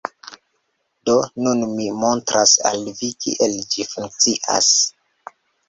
[1.09, 1.13] Do,
[1.47, 4.75] nun mi montras al vi kiel ĝi funkcias